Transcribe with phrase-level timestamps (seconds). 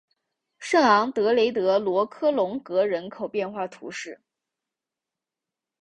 [0.57, 4.19] 圣昂德雷德罗科龙格人口变化图示